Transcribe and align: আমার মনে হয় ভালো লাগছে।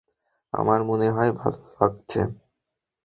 আমার 0.53 0.79
মনে 0.83 1.07
হয় 1.09 1.31
ভালো 1.31 1.59
লাগছে। 1.75 2.21